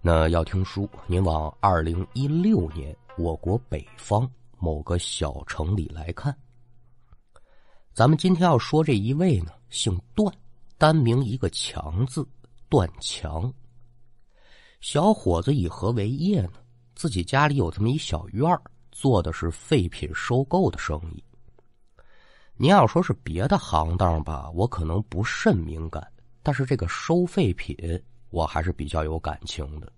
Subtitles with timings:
[0.00, 6.34] 那要听书，您往二零一六年我国北方某个小城里来看。
[7.92, 10.32] 咱们今天要说这一位呢，姓段，
[10.78, 12.26] 单名一个强字，
[12.68, 13.52] 段强。
[14.80, 16.52] 小伙子以何为业呢？
[16.94, 18.62] 自己家里有这么一小院儿，
[18.92, 21.22] 做的是废品收购的生意。
[22.56, 26.06] 您要说是别的行当吧，我可能不甚敏感，
[26.40, 27.76] 但是这个收废品。
[28.30, 29.92] 我还是比较有感情的。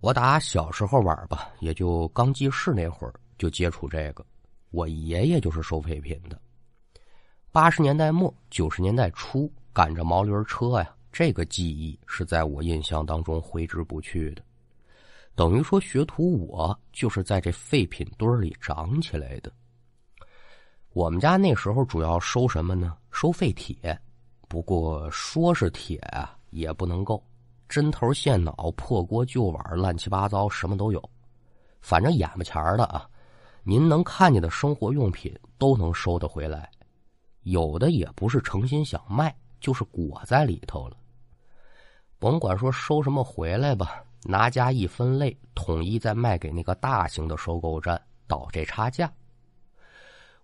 [0.00, 4.24] 我打小时候玩吧，也就刚记事那会儿就接触这个。
[4.70, 6.40] 我爷爷就是收废品的。
[7.50, 14.42] 八十年代末九十年代初，赶着毛驴车呀，这个记忆是在我印象当中挥之不去的。
[15.34, 19.50] 等于说，学徒我就是在这废品堆里长起来的。
[20.90, 22.96] 我们家那时候主要收什么呢？
[23.10, 23.98] 收废铁。
[24.48, 26.37] 不过说是铁啊。
[26.50, 27.22] 也不能够，
[27.68, 31.10] 针头线脑、破锅旧碗，乱七八糟，什么都有。
[31.80, 33.08] 反正眼巴前的啊，
[33.62, 36.70] 您能看见的生活用品都能收得回来。
[37.42, 40.96] 有的也不是诚心想卖，就是裹在里头了。
[42.18, 49.10] 甭管说收什么回来吧，拿家一分类，统一再卖给那个大型的收购站，倒这差价。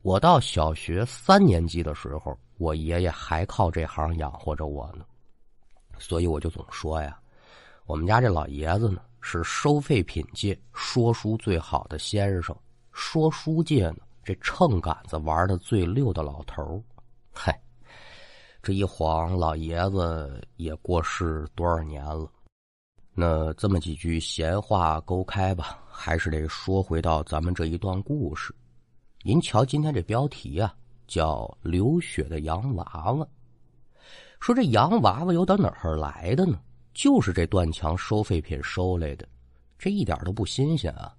[0.02, 5.04] 我到小学三年级的时候，我爷爷还靠这行养活着我呢。
[5.98, 7.18] 所以我就总说呀，
[7.86, 12.56] 我们家这老爷子呢是收废品界说书最好的先生，
[12.92, 16.82] 说书界呢这秤杆子玩的最溜的老头
[17.32, 17.58] 嗨，
[18.62, 22.30] 这一晃老爷子也过世多少年了？
[23.12, 28.54] 那这么几句闲话勾开吧，还是得说回到咱们这一段故事。
[29.22, 30.74] 您瞧今天这标题啊，
[31.06, 33.24] 叫《流血的洋娃娃》。
[34.44, 36.58] 说这洋娃娃又到哪儿来的呢？
[36.92, 39.26] 就是这段墙收废品收来的，
[39.78, 41.14] 这一点都不新鲜啊！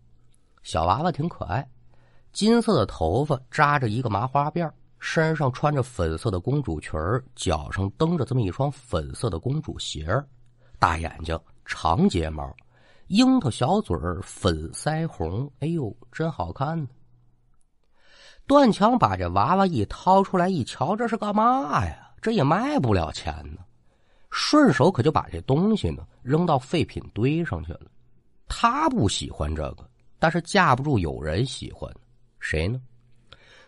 [0.61, 1.67] 小娃娃挺可爱，
[2.31, 6.93] 金色的头发扎着一个麻花辫身上穿着粉色的公主裙
[7.33, 10.07] 脚上蹬着这么一双粉色的公主鞋
[10.77, 12.55] 大眼睛，长睫毛，
[13.07, 16.87] 樱桃小嘴儿，粉腮红，哎呦，真好看呢！
[18.45, 22.04] 段强把这娃娃一掏出来一瞧，这是干嘛呀？
[22.25, 23.61] 这也卖不了钱呢，
[24.31, 27.81] 顺手可就把这东西呢扔到废品堆上去了。
[28.47, 29.87] 他不喜欢这个，
[30.17, 31.87] 但是架不住有人喜欢，
[32.39, 32.81] 谁呢？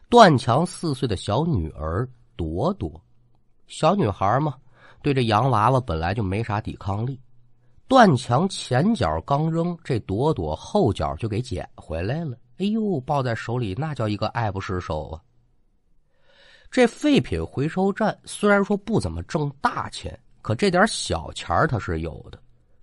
[0.10, 3.00] 段强四岁的小女儿朵朵，
[3.68, 4.56] 小女孩嘛，
[5.04, 7.20] 对这洋娃娃本来就没啥抵抗力。
[7.88, 12.36] 段强前脚刚扔，这朵朵后脚就给捡回来了。
[12.58, 15.22] 哎呦，抱在手里那叫一个爱不释手啊！
[16.70, 22.40] 这废品回收站虽然说不怎么挣大钱，可这点小钱他是有的。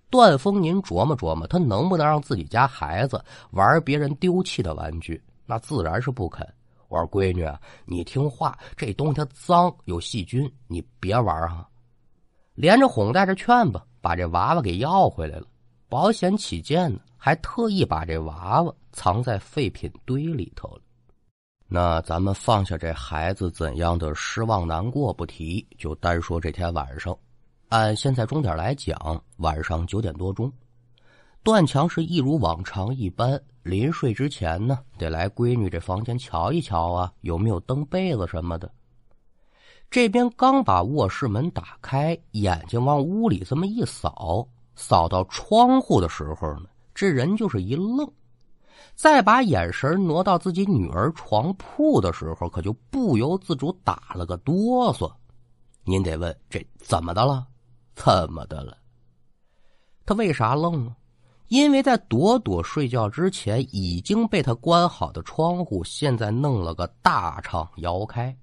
[0.09, 5.21] 段峰，您琢磨琢磨，他能不能让自己家孩子玩别人丢弃的玩具？
[5.45, 6.47] 那自然是不肯。
[6.87, 7.45] 我说闺女，
[7.85, 11.67] 你听话，这东西它脏，有细菌，你别玩啊！
[12.53, 15.47] 连着哄带着劝吧，把这娃娃给要回来了。
[15.89, 20.81] 保险起见呢，还特意把这娃娃藏在废品堆里头了。
[21.67, 27.17] 那咱们放下这孩子怎样的失望难过不提，就单说这天晚上，
[27.69, 30.51] 按现在钟点来讲，晚上九点多钟，
[31.43, 38.71] 段强是一如往常一般，临睡之前呢，得来闺女这房间瞧一瞧啊，有没有蹬被子什么的。
[39.89, 48.07] 这边刚把卧室门打开，眼睛往屋里这么一扫，扫到窗户的时候呢，这人就是一愣。
[48.95, 55.11] 再把眼神挪到自己女儿床铺的时候，可就不由自主打了个哆嗦。
[55.83, 57.45] 您得问这怎么的了？
[57.93, 58.77] 怎么的了？
[60.05, 60.95] 他为啥愣呢？
[61.47, 68.35] 因为在朵朵睡觉之前已经被他关好的窗户，现在弄了个大敞摇开。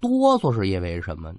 [0.00, 1.38] 哆嗦是因为什么呢？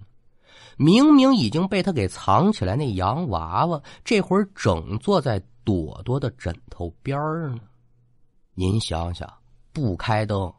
[0.76, 7.62] 明明已经被他给藏起来那洋娃娃，这会儿整坐在朵朵的枕头边儿呢。
[8.60, 9.26] 您想想，
[9.72, 10.54] 不开灯，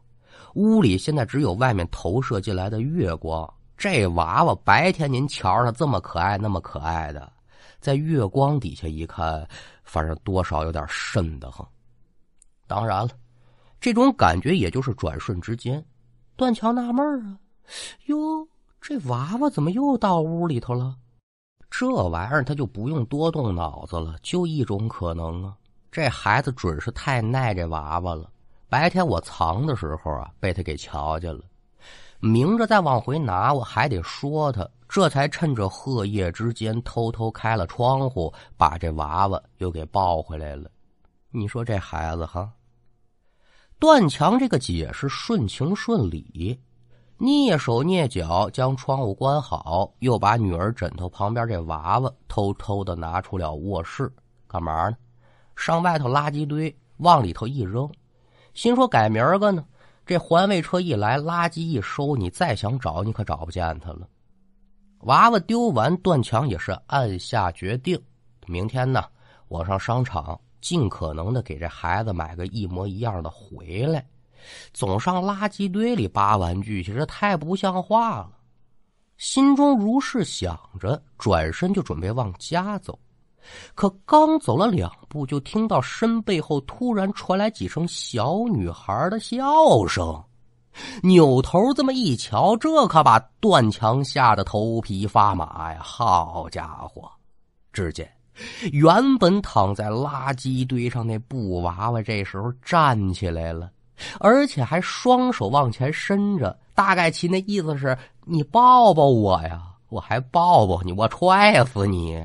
[0.55, 3.47] 屋里现在只有外面投射进来的月光。
[3.77, 7.31] 这娃娃白天您瞧着这么可爱，那么可爱的，
[7.79, 9.47] 在月光底下一看，
[9.85, 11.69] 反正多少有点瘆得慌。
[12.67, 13.11] 当然了，
[13.79, 15.85] 这种感觉也就是转瞬之间。
[16.37, 17.39] 段桥纳闷啊，
[18.07, 18.49] 哟，
[18.81, 20.97] 这娃娃怎么又到屋里头了？
[21.71, 25.55] 这玩意儿他就不用多动脑子了，就一种可能啊。
[25.91, 28.31] 这孩子准是太耐这娃娃了。
[28.69, 31.43] 白天我藏的时候啊，被他给瞧见了。
[32.21, 40.71] 明着再往回拿，我还得说他，这才趁着荷叶之间偷偷开了窗户，把这娃娃又给抱回来了。
[41.31, 42.51] 你说这孩子哈？
[43.79, 46.61] 段强这个解释顺情顺理，
[47.19, 54.13] 蹑手蹑脚将窗户关好，又把女儿枕头旁边这娃娃偷偷的拿出了卧室，
[54.47, 54.97] 干嘛呢？
[55.61, 57.87] 上外头垃圾堆往里头一扔，
[58.55, 59.63] 心说改明儿个呢，
[60.07, 64.09] 这环卫车一来，垃圾一收，你再想找你可找不见他了。
[65.01, 68.03] 娃娃丢完，段强也是暗下决定，
[68.47, 69.05] 明天呢，
[69.49, 70.41] 我上商场。
[70.63, 74.07] 尽可能的给这孩子买个一模一样的回来，
[74.75, 78.31] 总上垃圾堆里扒玩具去，这太不像话了。
[79.17, 82.99] 心中如是想着，转身就准备往家走。
[83.75, 90.23] 可刚走了两步，就听到身背后突然传来几声小女孩的笑声。
[91.03, 95.81] 扭头这么一瞧，这可把段强吓得头皮发麻呀！
[95.83, 97.11] 好家伙，
[97.73, 98.09] 只见……
[98.73, 103.71] 原本躺在垃圾堆上那布娃娃，这时候站起来了，
[104.19, 109.61] 而且还双手往前伸着，大概其那意思是：“你抱抱我呀，
[109.91, 112.25] 我还抱抱你，我踹死你！”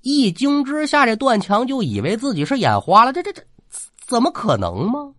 [0.00, 3.42] 一惊之下，这段强就以为自己是眼花了，这这这
[4.06, 5.12] 怎么可能吗？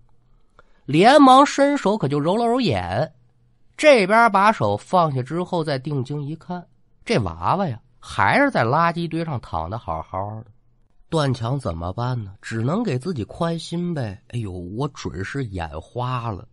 [0.85, 3.13] 连忙伸手可就揉了揉眼，
[3.77, 6.65] 这边把手放下之后，再定睛一看，
[7.05, 7.79] 这娃娃呀。
[8.01, 10.45] 还是在垃圾堆上躺的好好的，
[11.09, 12.33] 段强怎么办呢？
[12.41, 14.17] 只能给自己宽心呗。
[14.29, 16.47] 哎呦，我准是眼花了。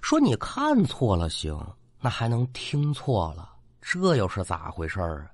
[0.00, 1.54] 说你看错了行，
[2.00, 3.50] 那还能听错了？
[3.82, 5.26] 这又是咋回事啊？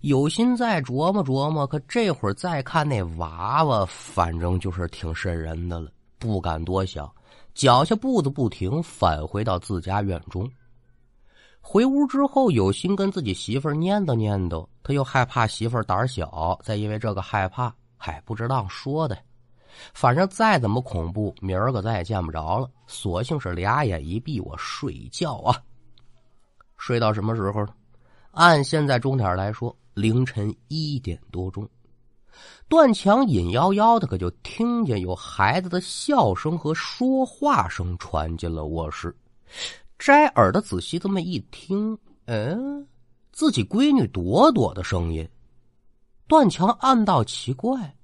[0.00, 7.10] 有心再琢磨琢磨，可这会儿再看那娃娃，反正就是挺瘆人的了，不敢多想，
[7.54, 10.50] 脚下步子不停，返回到自家院中。
[11.60, 19.16] 回屋之后，有心跟自己媳妇儿念叨念叨，他又害怕媳妇儿胆小，再因为这个害怕，还不知道说的。
[19.94, 25.56] 反正再怎么恐怖，明儿个再也见不着了，索性是俩眼一闭，我睡觉啊。
[26.76, 27.64] 睡到什么时候？
[28.32, 31.68] 按现在钟点来说，凌晨一点多钟。
[32.66, 39.14] 段强隐幺幺的，可就听见有孩子的笑声和说话声传进了卧室。
[39.98, 42.86] 摘耳朵仔细这么一听，嗯，
[43.32, 45.28] 自己闺女朵朵的声音。
[46.26, 47.94] 段强暗道奇怪，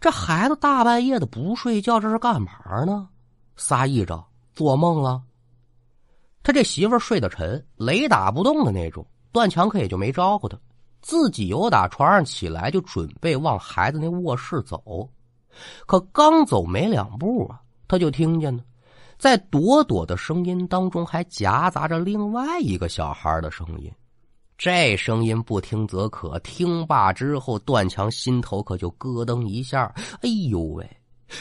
[0.00, 3.08] 这孩子大半夜的不睡觉，这是干嘛呢？
[3.56, 4.24] 撒意着
[4.54, 5.20] 做梦了。
[6.44, 9.04] 他这媳妇睡得沉，雷打不动的那种。
[9.32, 10.58] 段强可也就没招呼他，
[11.00, 15.08] 自己由打床上起来，就准备往孩子那卧室走。
[15.86, 18.62] 可刚走没两步啊，他就听见呢。
[19.18, 23.90] 在朵朵的声音当中，还夹杂着另外一个小孩的声音。
[24.58, 29.92] 这声音不听则可，听罢之后，段强心头可就咯噔一下。
[30.22, 30.88] 哎呦喂，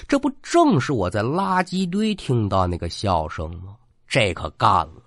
[0.07, 3.75] 这不正是我在垃圾堆听到那个笑声吗？
[4.07, 5.00] 这可干了！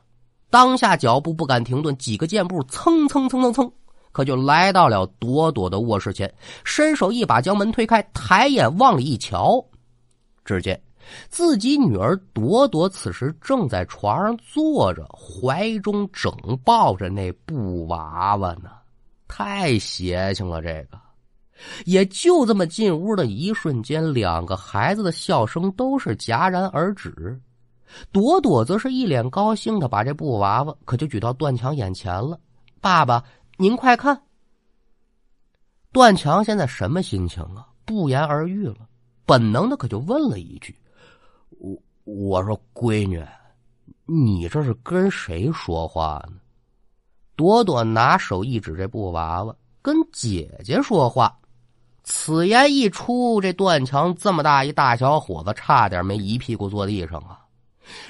[0.55, 3.73] 当下脚步不敢停顿，几个箭步，蹭蹭蹭蹭蹭，
[4.13, 9.61] 可就来到了朵朵的卧室前，伸手一把将门推开，抬眼往里一瞧，
[10.45, 10.81] 只见。
[11.29, 16.33] 自己女儿朵朵此时正在床上坐着，怀中整
[16.65, 18.71] 抱着那布娃娃呢，
[19.27, 20.63] 太邪性了！
[20.63, 20.97] 这个，
[21.85, 27.37] 也就这么进屋的一瞬间，两个孩子的笑声都是戛然而止。
[28.13, 32.39] 朵朵则是一脸高兴的把这布娃娃可就举到段强眼前了
[32.81, 33.23] ：“爸爸，
[33.57, 34.21] 您快看！”
[35.93, 37.69] 段强现在什么心情啊？
[37.85, 38.89] 不言而喻了，
[39.27, 40.77] 本能的可就问了一句。
[41.51, 43.25] 我我说闺女，
[44.07, 46.39] 你这是跟谁说话呢？
[47.37, 51.39] 朵朵拿手一指这布娃娃，跟姐姐说话。
[52.03, 57.44] 此言一出，这段强这么大一大小伙子，差点没一屁股坐地上啊！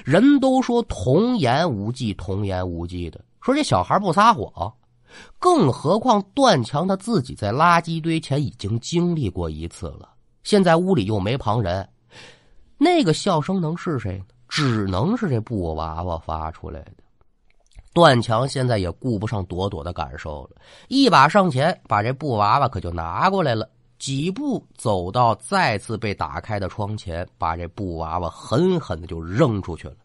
[0.03, 4.73] 人都说童言无忌，童言无忌的，说这小孩不撒谎，
[5.39, 10.09] 更何况段强他自己在垃圾堆前已经经历过一次了，
[10.43, 11.87] 现在屋里又没旁人。
[12.77, 14.25] 那个笑声能是谁呢？
[14.47, 16.91] 只能是这布娃娃发出来的。
[17.93, 20.57] 段强现在也顾不上朵朵的感受了，
[20.89, 23.69] 一把上前把这布娃娃可就拿过来了，
[24.05, 29.95] 几步走到再次被打开的窗前，把这布娃娃狠狠的就扔出去了。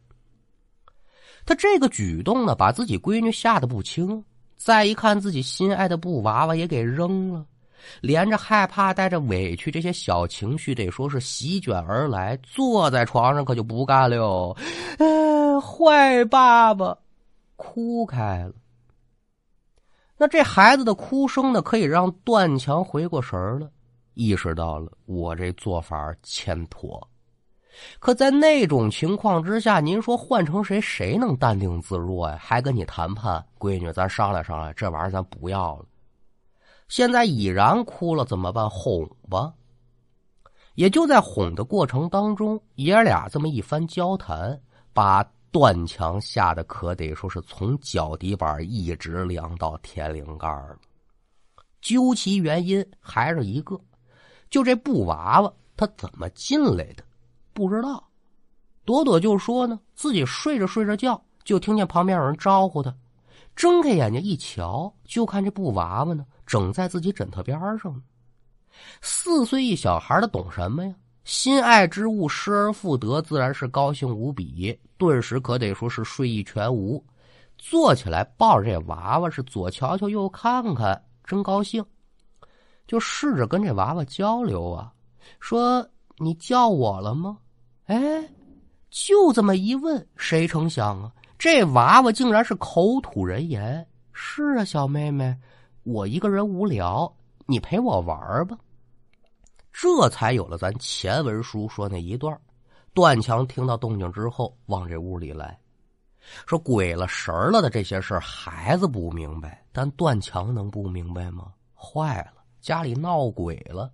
[1.45, 4.25] 他这个举动呢，把自己闺女吓得不轻。
[4.57, 7.45] 再一看自己心爱的布娃娃也给扔了。
[8.01, 12.39] 连着害怕，带着委屈，这些小情绪得说是席卷而来。
[12.43, 14.57] 坐在床上可就不干了。
[14.97, 16.97] 哎，坏爸爸，
[17.57, 18.55] 哭开了。
[20.17, 23.71] 那这孩子的哭声呢，可以让段强回过神了，
[24.21, 27.09] 意识到了我这做法欠妥。
[27.99, 32.37] 可在那种情况之下，您说换成谁，谁能淡定自若呀？
[32.39, 35.87] 还跟你谈判，闺女，咱商量商量，这玩意儿咱不要了。
[36.89, 38.69] 现在已然哭了，怎么办？
[38.69, 39.55] 哄吧。
[40.75, 44.61] 也就在哄的过程当中，爷俩这么一番交谈，
[44.93, 50.77] 把段强吓得可得说是从脚底板一直凉到天灵盖了。
[51.81, 53.81] 究其原因，还是一个，
[54.51, 57.05] 就这布娃娃，他怎么进来的？
[57.53, 58.03] 不知道，
[58.85, 62.95] 朵朵就说呢，自己睡着睡着觉，就听见旁边有人招呼他，
[63.55, 68.03] 睁开眼睛一瞧，就看这布娃娃呢，整在自己枕头边上呢。
[69.01, 70.95] 四岁一小孩，他懂什么呀？
[71.25, 77.05] 心爱之物失而复得，自然是高兴无比，顿时可得说是睡意全无。
[77.59, 81.85] 坐起来抱着这娃娃，是左瞧瞧右看看，真高兴，
[82.91, 84.93] 就试着跟这娃娃交流啊，
[85.39, 85.89] 说。
[86.23, 87.39] 你叫我了吗？
[87.87, 87.97] 哎，
[88.91, 93.89] 就这么一问，谁成想啊，这娃娃竟然是口吐人言。
[94.13, 95.35] 是啊，小妹妹，
[95.83, 97.11] 我一个人无聊，
[97.47, 98.59] 你陪我玩吧。
[99.73, 102.39] 这才有了咱前文书说那一段。
[102.93, 105.59] 段强听到动静之后，往这屋里来
[106.45, 111.51] 说：“鬼了神了的这些事孩子不明白，但段强能不明白吗？
[111.75, 113.91] 坏了，家里闹鬼了。”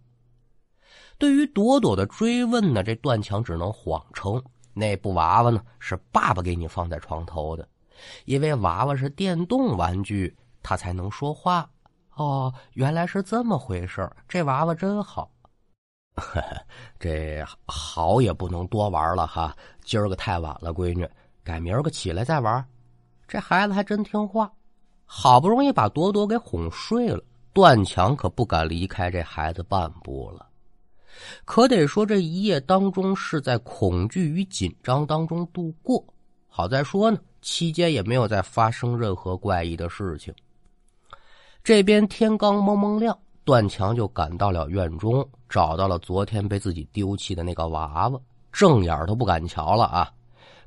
[1.19, 4.43] 对于朵朵的追问呢，这段强只能谎称
[4.75, 7.67] 那布娃娃呢是爸爸给你放在床头的，
[8.27, 11.69] 因为娃娃是电动玩具，他才能说话。
[12.17, 15.31] 哦，原来是这么回事这娃娃真好。
[16.99, 21.09] 这好也不能多玩了哈，今儿个太晚了，闺女，
[21.43, 22.67] 改明儿个起来再玩。
[23.29, 24.51] 这孩子还真听话，
[25.05, 27.23] 好不容易把朵朵给哄睡了，
[27.57, 30.47] 段强可不敢离开这孩子半步了。
[31.47, 36.05] 可得说，这一夜当中是在恐惧与紧张当中度过。
[36.49, 40.35] 好在说呢，期间也没有再发生任何怪异的事情。
[41.65, 48.21] 这边天刚蒙蒙亮，段强就赶到了院中，找到了昨天被自己丢弃的那个娃娃，
[48.53, 50.13] 正眼都不敢瞧了啊，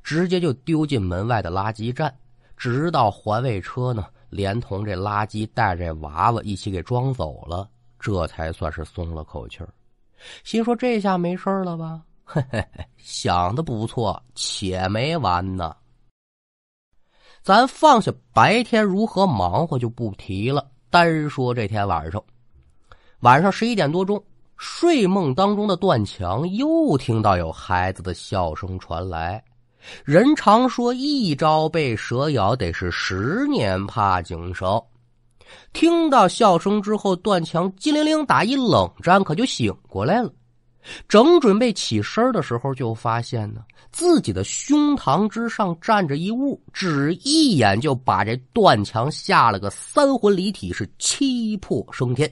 [0.04, 2.12] 直接就丢进门外的垃圾站，
[2.58, 7.70] 直到环卫车呢，连同这垃圾带着娃娃一起给装走了，
[8.00, 9.70] 这才算是松了口气儿。
[10.44, 15.76] 心说：“这下没事了吧？”嘿嘿嘿，想的不错，且没完呢。
[17.42, 22.24] 咱放下白天如何忙活就不提了，单说这天晚上，
[23.22, 24.24] 晚上十一点多钟，
[24.58, 29.44] 睡梦当中的段强又听到有孩子的笑声传来。
[30.04, 34.82] 人常说，一朝被蛇咬，得是十年怕井绳。
[35.74, 40.32] 听到笑声之后，段强机灵灵打一冷战，可就醒过来了。
[41.08, 52.32] 正准备起身的时候，就发现呢，自己的胸膛之上站着一物，只一眼就把这段强吓了个三魂离体，是七魄升天。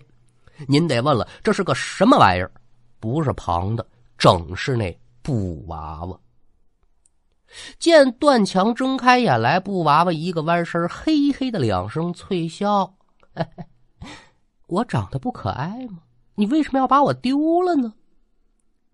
[0.67, 2.51] 您得问了，这是个什么玩意儿？
[2.99, 3.85] 不是旁的，
[4.17, 6.17] 正是那布娃娃。
[7.79, 12.93] 见段强睁开眼来，布娃娃一个弯身，嘿嘿的两声脆笑。
[14.67, 15.99] 我长得不可爱吗？
[16.35, 17.93] 你为什么要把我丢了呢？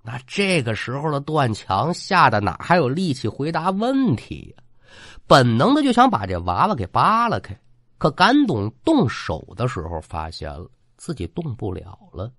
[0.01, 4.63] 那这个时候的段强吓得哪还有力气回答问题呀？
[5.25, 7.60] 本能的就想把这娃娃给扒拉开，
[7.98, 12.31] 可敢懂动手的时候，发现了自己动不了了。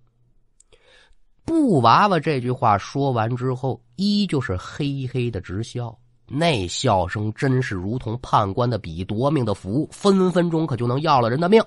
[1.45, 5.99] 布娃娃这句话说完之后，依旧是嘿嘿的直笑。
[6.27, 11.63] 那笑声真是如同判官的笔，夺命的符，分分钟可就能要了人的命。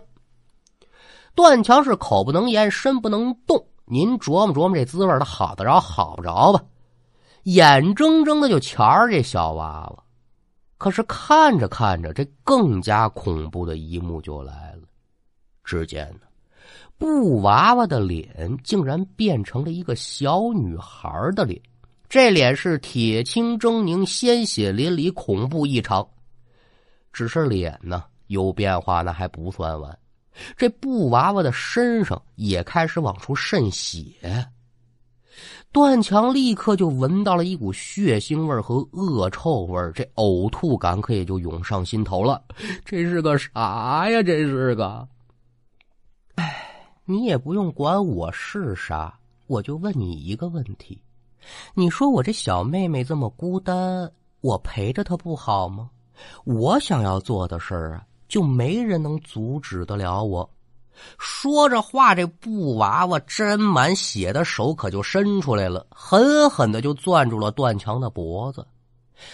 [1.36, 3.64] 段强是口不能言，身不能动。
[3.86, 6.64] 您琢磨琢磨这滋味，他好得着，好不着吧？
[7.44, 10.04] 眼睁睁的就瞧着这小娃娃，
[10.78, 14.82] 可是看着看着，这更加恐怖的一幕就来了。
[15.64, 16.28] 只见呢，
[16.98, 21.62] 布娃娃的脸竟然变成了一个小女孩的脸，
[22.10, 26.08] 这脸是铁青狰狞、鲜血淋漓、恐怖异常。
[27.12, 29.98] 只是脸呢有变化，那还不算完。
[30.56, 34.14] 这布娃娃的身上也开始往出渗血，
[35.72, 42.44] 段强立刻就闻到了一股血腥味和恶臭味这呕吐感可也就涌上心头了。
[42.86, 44.22] 这是个啥呀？
[44.22, 45.08] 这是个……
[46.36, 46.56] 哎，
[47.04, 51.02] 你也不用管我是啥，我就问你一个问题：
[51.74, 54.12] 你说我这小妹妹这么孤单，
[54.42, 55.90] 我陪着她不好吗？
[56.46, 60.50] 我想要做的事儿啊，就没人能阻止得了我。
[61.20, 68.66] 说着话，这布娃娃沾满血的手可就伸出来了，狠狠的就攥住了段强的脖子。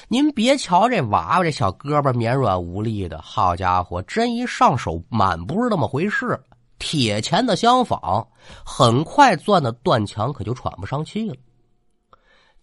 [0.10, 6.38] 您别瞧这娃娃这小胳膊绵软无力的，好家伙，真一上手满不是那么回事。
[6.80, 8.28] 铁钳的相仿，
[8.66, 11.36] 很快攥的段强可就喘不上气了。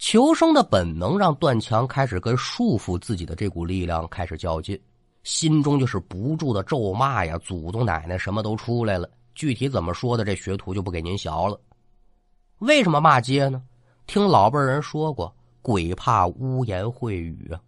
[0.00, 4.80] 求生的本能让段强开始跟束缚自己的这股力量开始较劲。
[5.25, 9.09] 心中就是不住的咒骂呀，祖宗奶奶什么都出来了。
[9.35, 11.61] 具体怎么说的，这学徒就不给您学了。
[12.61, 13.62] 为什么骂街呢？
[14.07, 17.61] 听老辈人说过，鬼怕污言秽语啊。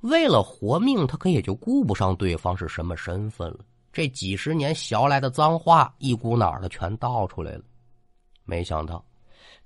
[0.00, 3.58] 为了活命，他可也就顾不上对方是什么身份了。
[3.92, 7.62] 这几十年学来的脏话，一股脑的全倒出来了。
[8.46, 9.04] 没想到，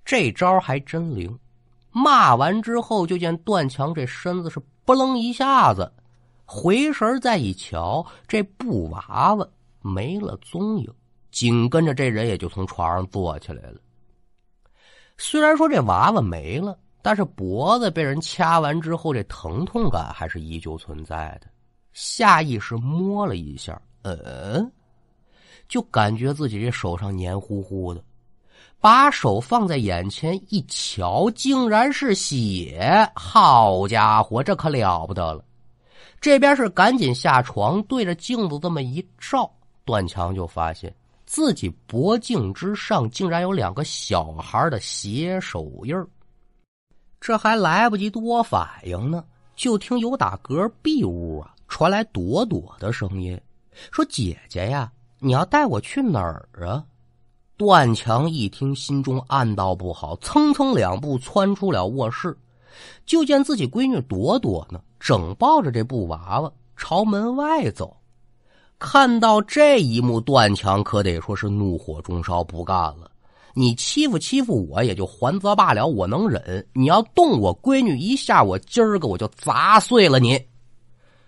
[0.05, 1.39] 这招还真灵。
[1.93, 5.93] 骂完之后，就见段强这身子是不楞一下子。
[6.45, 9.49] 回神再一瞧，这布娃娃
[9.83, 10.93] 没了踪影，
[11.31, 13.81] 紧跟着这人也就从床上坐起来了。
[15.17, 21.47] 虽然说这娃娃没了，但是脖子被人掐完之后，这疼痛感还是依旧存在的。
[21.93, 24.73] 下意识摸了一下，嗯，
[25.69, 28.03] 就感觉自己这手上黏糊糊的，
[28.81, 33.07] 把手放在眼前一瞧，竟然是血！
[33.15, 35.45] 好家伙，这可了不得了！
[36.19, 39.51] 这边是赶紧下床，对着镜子这么一照，
[39.85, 40.95] 段强就发现
[41.27, 45.95] 自己脖颈之上竟然有两个小孩的血手印
[47.21, 49.23] 这还来不及多反应呢，
[49.55, 53.39] 就听有打隔壁屋啊传来朵朵的声音，
[53.93, 56.83] 说：“姐姐呀，你要带我去哪儿啊？”
[57.61, 62.35] 段强一听，心中暗道不好，蹭蹭两步窜出了卧室，
[63.05, 64.81] 就见自己闺女朵朵呢。
[64.99, 67.95] 正抱着这布娃娃朝门外走，
[68.79, 73.11] 看到这一幕，段强可得说是怒火中烧，不干了。
[73.53, 76.67] 你欺负欺负我也就还则罢了，我能忍。
[76.73, 80.43] 你要动我闺女一下，我今儿个我就砸碎了你！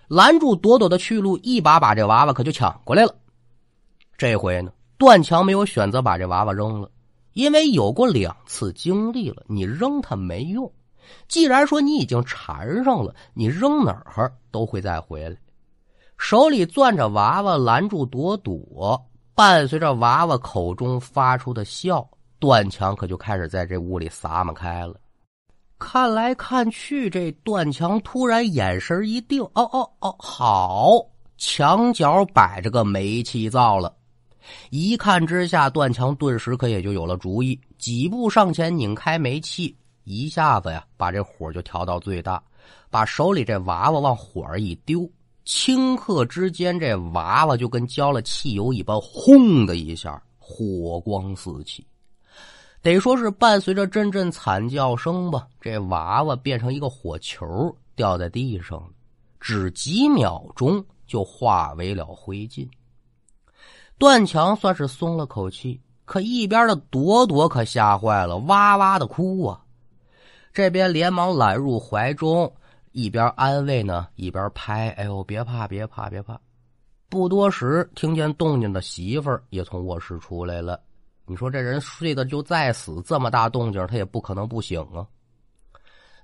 [0.09, 3.15] 拦住朵朵的去路，一把把这娃娃可就抢过来了。
[4.17, 6.89] 这回呢，段强没有选择把这娃娃扔了，
[7.33, 10.73] 因为有过两次经历了，你扔它没用。
[11.27, 15.37] 既然说你已经缠上了，你扔哪儿都会再回来。
[16.19, 24.95] 手里攥着娃娃，拦住朵朵，伴随着娃娃口中发出的笑，段强可就开始在这屋里撒么开了。
[25.81, 30.93] 看来看去，这段强突然眼神一定，哦哦哦，好，
[31.39, 33.93] 墙角摆着个煤气灶了。
[34.71, 39.77] 一看之下，段强顿时可也就有了主意，几步上前拧开煤气。
[40.05, 42.43] 一下子呀，把这火就调到最大，
[42.91, 45.09] 把手里这娃娃往火上一丢，
[45.47, 51.87] 顷刻之间，这娃娃就跟浇了汽油一般，轰的一下，火光四起，
[52.83, 55.47] 得说是伴随着阵阵惨叫声吧。
[55.61, 58.83] 这娃娃变成一个火球掉在地上，
[59.39, 62.69] 只几秒钟就化为了灰烬。
[64.03, 69.63] 段强算是松了口气，可一边的朵朵可吓坏了，哇哇的哭啊。
[70.53, 72.53] 这边连忙揽入怀中，
[72.91, 74.89] 一边安慰呢，一边拍。
[74.99, 76.37] 哎呦，别怕，别怕，别怕！
[77.09, 80.81] 不多时，听见动静的媳妇儿也从卧室出来了。
[81.25, 85.07] 你说这人睡的就再死，这么大动静，他也不可能不醒啊。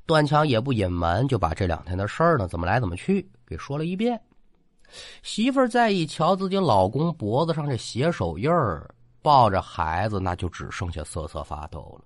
[0.05, 4.21] 段强也不隐瞒，就把这两天的事儿呢，怎么来怎么去给说了一遍。
[5.23, 8.89] 媳妇儿再一瞧自己老公脖子上这血手印儿，
[9.23, 12.05] 抱着孩子，那就只剩下瑟瑟发抖了。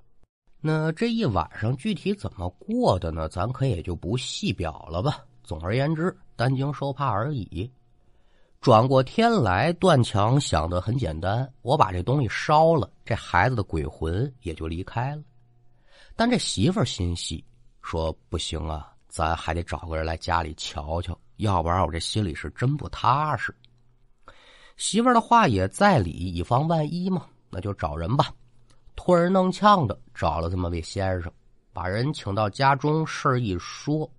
[0.60, 3.28] 那这一晚上具体怎么过的呢？
[3.28, 5.18] 咱可也就不细表了吧。
[5.42, 7.70] 总而言之，担惊受怕而已。
[8.60, 15.22] 转过天来，段强想的很简单：我把这东西烧了，这孩子的鬼魂也就离开了。
[16.14, 17.44] 但这媳妇儿心细，
[17.80, 23.55] 说不行啊，咱还得找个人来家里瞧瞧，要不然我这心里是真不踏实。
[24.76, 28.33] 媳妇儿的话也在理，以防万一嘛，那就找人吧。
[28.96, 31.31] 托人弄呛的找了这么位先生，
[31.72, 34.11] 把人请到家中，事一说，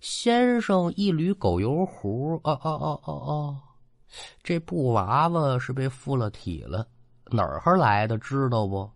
[0.00, 3.56] 先生一捋狗油胡，哦哦哦哦哦，
[4.42, 6.86] 这布娃娃是被附了体了，
[7.26, 8.18] 哪儿来的？
[8.18, 8.90] 知道不？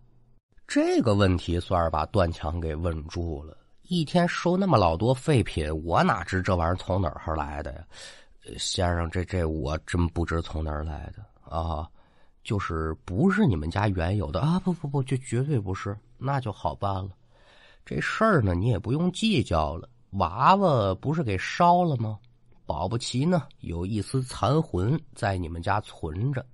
[0.67, 3.57] 这个问题算是把段强给问住了。
[3.93, 7.83] 一天收那么老多废品，我哪知这玩意儿从哪儿来的呀？
[8.57, 11.85] 先生，这这我真不知从哪儿来的啊。
[12.41, 14.57] 就是不是你们家原有的啊？
[14.61, 17.09] 不不不，就绝对不是，那就好办了。
[17.85, 19.89] 这事儿呢，你也不用计较了。
[20.11, 22.17] 娃娃不是给烧了吗？
[22.65, 26.45] 保不齐呢，有一丝残魂在你们家存着。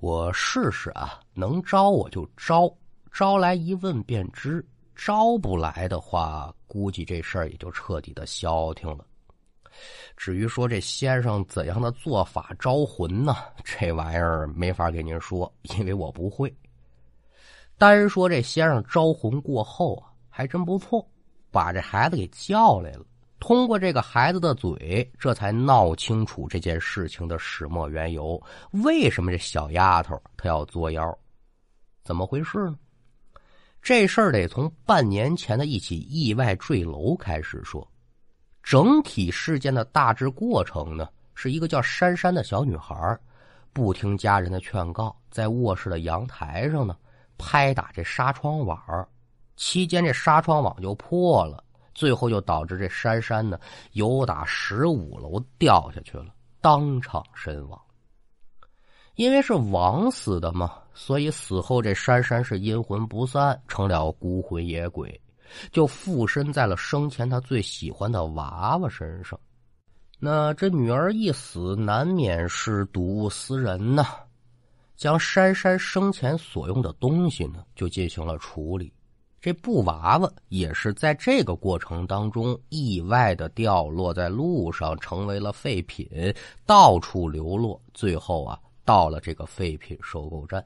[0.00, 2.70] 我试试啊，能招我就招，
[3.10, 4.60] 招来一问便知；
[4.98, 9.06] 招不来的话，估计这事儿也就彻底的消停了。
[10.16, 13.36] 至于说这先生怎样的做法招魂呢？
[13.64, 16.52] 这玩意儿没法给您说，因为我不会。
[17.78, 21.08] 单说这先生招魂过后啊，还真不错，
[21.52, 23.04] 把这孩子给叫来了。
[23.38, 28.42] 通过这个孩子的嘴，这才闹清楚这件事情的始末缘由。
[28.72, 31.18] 为什么这小丫头她要作妖？
[32.02, 32.76] 怎么回事呢？
[33.88, 37.90] 这事儿得从半年前的一起意外坠楼开始说。
[38.62, 43.18] 整体事件的大致过程呢，是一个叫珊珊的小女孩，
[43.72, 46.94] 不听家人的劝告，在卧室的阳台上呢
[47.38, 48.78] 拍打这纱窗网，
[49.56, 53.58] 期间这纱窗网就破了，最后就导致这珊珊呢
[53.92, 56.26] 由打十五楼掉下去了，
[56.60, 57.80] 当场身亡。
[59.14, 65.18] 因为是枉死的嘛，所以死后这珊珊是阴魂不散，成了孤魂野鬼。
[65.70, 69.38] 就附身在了生前他最喜欢的娃娃身上。
[70.18, 74.04] 那这女儿一死，难免是睹物思人呐，
[74.96, 78.92] 将珊珊生前所用的东西呢，就进行了处理。
[79.40, 86.34] 这布娃娃也是在这个过程当中意外的掉落在路上，成为了废品，
[86.66, 90.62] 到处流落，最后啊，到了这个废品收购站。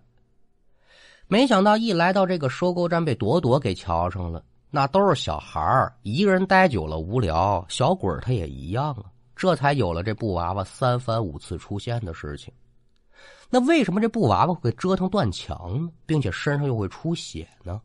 [1.33, 4.45] 没想到一来到这个收购站，被朵朵给瞧上了。
[4.69, 12.53] 那都是小孩儿，一个人待久了无聊，小鬼他也一样啊，这才有了这布娃娃三番五次出现的事情。
[13.49, 17.81] 那为什么这布娃娃会折腾断墙呢，并且身上又会出血呢？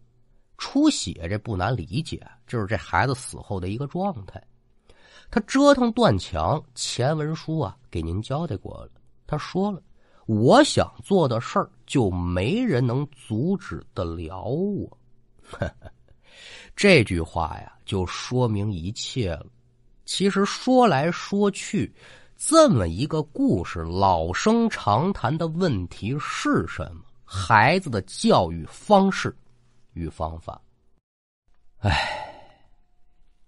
[0.57, 4.43] 出血这不难理解，就是这孩子死后的一个状态。
[5.31, 8.89] 他折腾断墙，前文书啊给您交代过了。
[9.25, 9.81] 他说了，
[10.25, 14.97] 我想做的事儿，就没人能阻止得了我。
[16.75, 19.47] 这句话呀，就说明一切了。
[20.05, 21.91] 其实说来说去，
[22.35, 27.01] 这么一个故事，老生常谈的问题是什么？
[27.25, 29.35] 孩子的教育方式
[29.93, 30.61] 与方法。
[31.79, 31.91] 哎，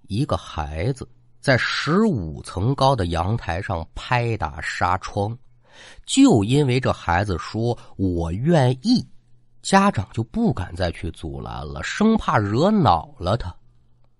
[0.08, 1.08] 一个孩子
[1.40, 5.38] 在十五层高的阳台上拍打纱窗，
[6.06, 9.06] 就因为这孩子说“我愿意”。
[9.62, 13.54] 家长就不敢再去阻拦了，生怕惹恼了他。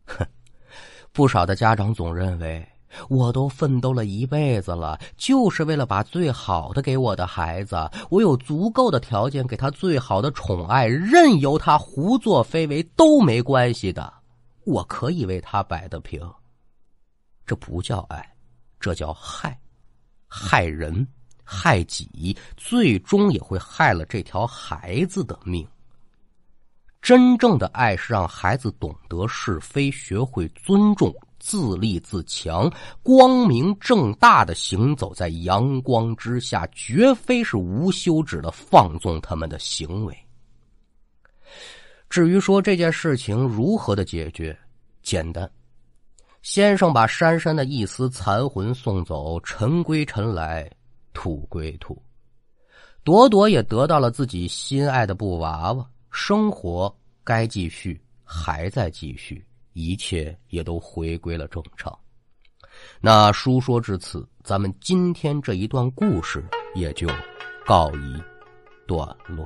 [0.06, 0.28] 哼，
[1.14, 2.68] 不少的家长总认为，
[3.08, 14.14] 我都奋斗了一辈子了，就是为了把最好的给我的孩子，我有足够的条件给他最好的宠爱，任由他胡作非为都没关系的，
[14.66, 16.22] 我可以为他摆得平。
[17.46, 18.36] 这不叫爱，
[18.78, 19.58] 这叫害，
[20.28, 21.08] 害人。
[21.52, 25.68] 害己，最终也会害了这条孩子的命。
[27.02, 40.16] 真正的爱是让孩子懂得是非，学会尊重，自立自强，光明正大的行走在阳光之下，绝非是无休止的放纵他们的行为。
[42.10, 44.56] 至于说这件事情如何的解决，
[45.02, 45.50] 简单，
[46.42, 50.70] 先生把珊珊的一丝残魂送走，尘归尘来。
[51.20, 52.02] 土归土，
[53.04, 61.94] 朵朵也得到了自己心爱的布娃娃，生活该继续，还在继续，一切也都回归了正常。
[63.02, 66.42] 那书说至此，咱们今天这一段故事
[66.74, 67.06] 也就
[67.66, 68.24] 告一
[68.88, 69.46] 段落。